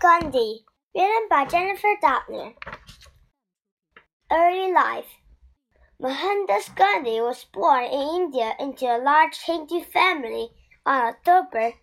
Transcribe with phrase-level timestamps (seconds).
[0.00, 0.64] Gandhi,
[0.94, 2.54] written by Jennifer Doudna.
[4.32, 5.18] Early life
[6.00, 10.48] Mohandas Gandhi was born in India into a large Hindu family
[10.86, 11.74] on October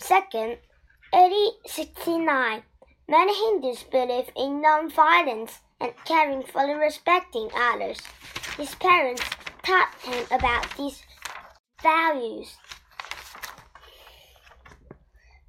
[0.00, 2.62] 2, 1869.
[3.08, 8.02] Many Hindus believe in non-violence and caring for respecting others.
[8.58, 9.22] His parents
[9.62, 11.02] taught him about these
[11.82, 12.58] values.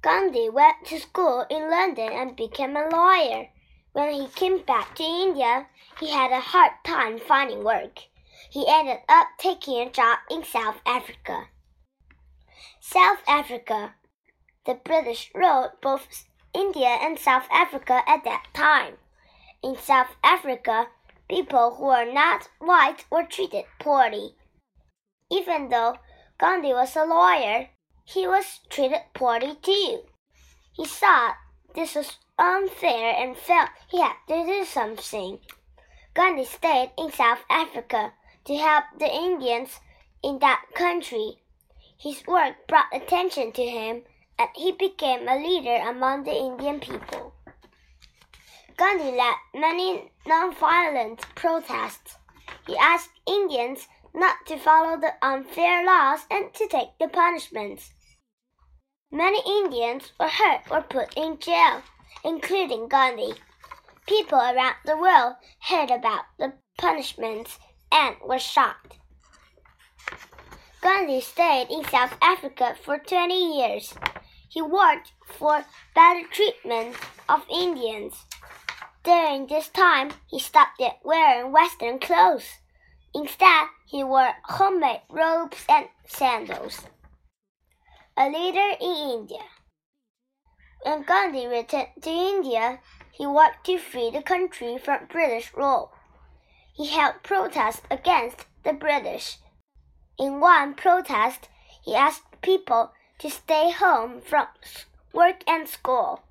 [0.04, 3.48] Gandhi went to school in London and became a lawyer.
[3.94, 5.66] When he came back to India,
[5.98, 8.00] he had a hard time finding work.
[8.50, 11.46] He ended up taking a job in South Africa.
[12.80, 13.94] South Africa.
[14.66, 18.98] The British ruled both India and South Africa at that time.
[19.62, 20.88] In South Africa,
[21.30, 24.36] people who were not white were treated poorly.
[25.30, 25.96] Even though
[26.38, 27.70] Gandhi was a lawyer,
[28.04, 30.02] he was treated poorly too.
[30.72, 31.36] He thought
[31.74, 35.38] this was unfair and felt he had to do something.
[36.14, 38.12] Gandhi stayed in South Africa
[38.44, 39.80] to help the Indians
[40.22, 41.38] in that country.
[41.98, 44.02] His work brought attention to him
[44.38, 47.32] and he became a leader among the Indian people.
[48.76, 52.18] Gandhi led many nonviolent protests.
[52.66, 57.92] He asked Indians not to follow the unfair laws and to take the punishments.
[59.10, 61.82] Many Indians were hurt or put in jail,
[62.24, 63.34] including Gandhi.
[64.06, 67.58] People around the world heard about the punishments
[67.90, 68.98] and were shocked.
[70.80, 73.94] Gandhi stayed in South Africa for 20 years.
[74.48, 76.96] He worked for better treatment
[77.28, 78.14] of Indians.
[79.02, 82.44] During this time, he stopped wearing Western clothes.
[83.14, 86.80] Instead, he wore homemade robes and sandals.
[88.16, 89.44] A leader in India.
[90.82, 92.80] When Gandhi returned to India,
[93.12, 95.92] he worked to free the country from British rule.
[96.74, 99.38] He held protests against the British.
[100.18, 101.48] In one protest,
[101.84, 104.48] he asked people to stay home from
[105.12, 106.22] work and school.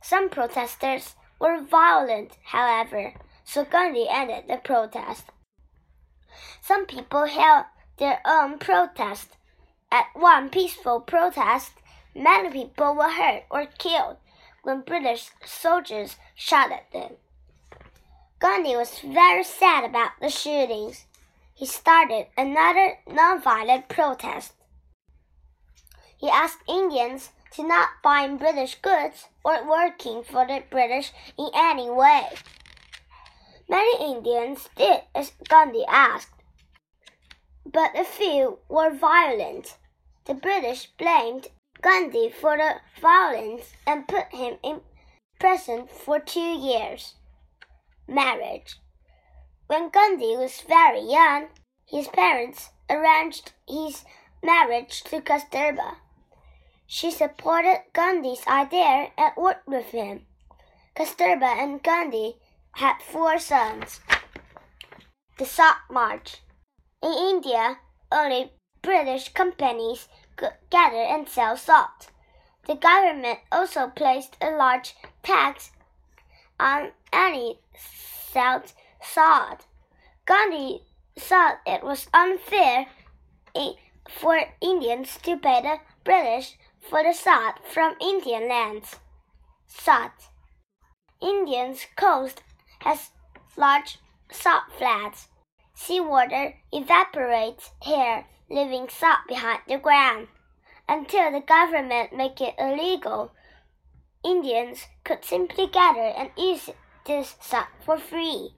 [0.00, 3.14] Some protesters were violent, however,
[3.44, 5.24] so Gandhi ended the protest.
[6.60, 7.66] Some people held
[7.98, 9.36] their own protest.
[9.90, 11.72] At one peaceful protest,
[12.14, 14.16] many people were hurt or killed
[14.62, 17.12] when British soldiers shot at them.
[18.38, 21.06] Gandhi was very sad about the shootings.
[21.54, 24.54] He started another nonviolent protest.
[26.16, 31.90] He asked Indians to not buying British goods or working for the British in any
[31.90, 32.28] way.
[33.68, 36.32] Many Indians did as Gandhi asked
[37.64, 39.78] but a few were violent.
[40.26, 41.48] The British blamed
[41.80, 44.80] Gandhi for the violence and put him in
[45.38, 47.14] prison for two years.
[48.06, 48.76] Marriage.
[49.66, 51.48] When Gandhi was very young,
[51.86, 54.04] his parents arranged his
[54.42, 55.96] marriage to Kasturba.
[56.86, 60.26] She supported Gandhi's idea and worked with him.
[60.94, 62.36] Kasturba and Gandhi
[62.74, 64.00] had four sons.
[65.38, 66.38] The Salt March.
[67.02, 67.78] In India,
[68.10, 68.52] only
[68.82, 72.10] British companies could gather and sell salt.
[72.66, 75.70] The government also placed a large tax
[76.60, 78.72] on any sold
[79.02, 79.66] salt.
[80.26, 80.82] Gandhi
[81.18, 82.86] thought it was unfair
[84.08, 88.96] for Indians to pay the British for the salt from Indian lands.
[89.66, 90.12] Salt.
[91.20, 92.42] Indians' coast
[92.84, 93.10] has
[93.56, 93.98] large
[94.30, 95.28] salt flats.
[95.74, 100.28] Seawater evaporates here, leaving salt behind the ground.
[100.88, 103.32] Until the government make it illegal,
[104.24, 106.70] Indians could simply gather and use
[107.06, 108.54] this salt for free.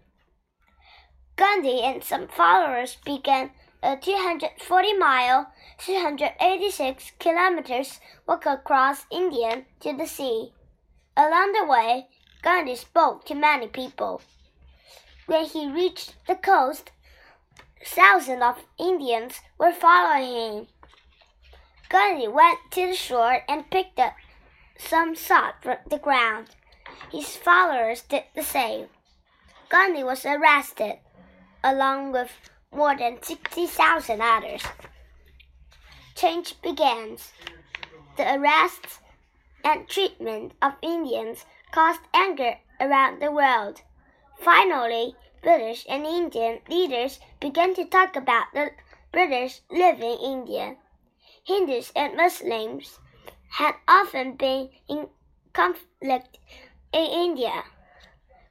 [1.37, 3.51] Gandhi and some followers began
[3.83, 10.53] a 240 mile, 386 kilometers walk across India to the sea.
[11.17, 12.09] Along the way,
[12.45, 14.21] Gandhi spoke to many people.
[15.27, 16.91] When he reached the coast,
[17.87, 20.67] Thousands of Indians were following him.
[21.91, 24.15] Gandhi went to the shore and picked up
[24.79, 26.49] some salt from the ground.
[27.13, 28.89] His followers did the same.
[29.69, 30.99] Gandhi was arrested,
[31.63, 32.31] along with
[32.73, 34.63] more than 60,000 others.
[36.15, 37.33] Change begins.
[38.17, 39.01] The arrests
[39.63, 43.82] and treatment of Indians caused anger around the world.
[44.38, 48.71] Finally, British and Indian leaders began to talk about the
[49.10, 50.76] British living in India.
[51.42, 53.00] Hindus and Muslims
[53.48, 55.09] had often been in
[55.53, 56.38] conflict
[56.92, 57.65] in India.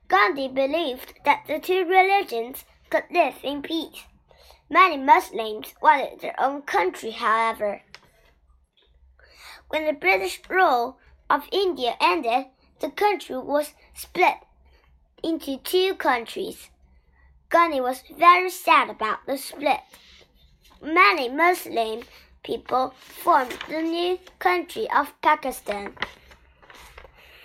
[0.10, 4.04] Gandhi believed that the two religions could live in peace.
[4.70, 7.84] Many Muslims wanted their own country, however.
[9.70, 10.98] When the British rule
[11.30, 12.48] of India ended,
[12.84, 14.36] the country was split
[15.24, 16.70] into two countries.
[17.50, 19.80] Gandhi was very sad about the split.
[20.82, 22.02] Many Muslim
[22.44, 25.94] people formed the new country of Pakistan.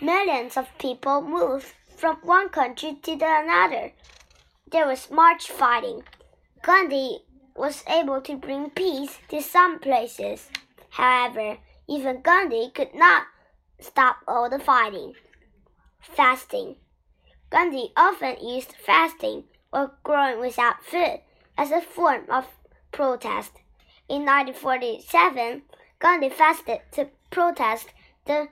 [0.01, 3.93] Millions of people moved from one country to the another.
[4.73, 6.03] There was much fighting.
[6.63, 7.21] Gandhi
[7.55, 10.51] was able to bring peace to some places.
[10.91, 13.23] However, even Gandhi could not
[13.79, 15.15] stop all the fighting.
[16.01, 16.77] Fasting.
[17.51, 21.21] Gandhi often used fasting or growing without food
[21.57, 22.47] as a form of
[22.93, 23.53] protest.
[24.09, 25.63] In 1947,
[25.99, 27.89] Gandhi fasted to protest
[28.25, 28.49] the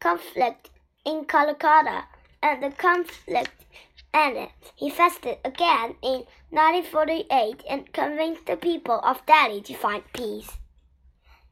[0.00, 0.70] conflict
[1.04, 2.04] in Calcutta
[2.42, 3.64] and the conflict
[4.12, 4.48] ended.
[4.74, 10.58] He fasted again in 1948 and convinced the people of Delhi to find peace.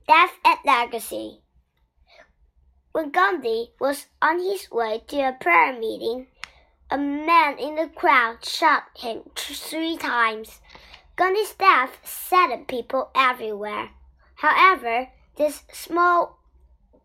[0.06, 1.41] Death and Legacy
[2.92, 6.26] When Gandhi was on his way to a prayer meeting,
[6.90, 10.60] a man in the crowd shot him three times.
[11.16, 13.92] Gandhi's death saddened people everywhere.
[14.34, 16.38] However, this small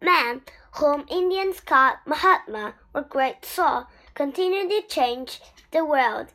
[0.01, 0.41] man,
[0.73, 5.39] whom Indians called Mahatma or Great Soul, continued to change
[5.71, 6.27] the world.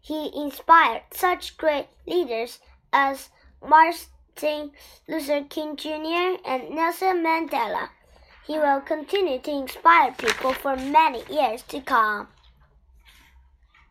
[0.00, 2.58] He inspired such great leaders
[2.90, 3.28] as
[3.62, 4.72] Martin
[5.06, 6.40] Luther King Jr.
[6.46, 7.90] and Nelson Mandela.
[8.46, 12.28] He will continue to inspire people for many years to come.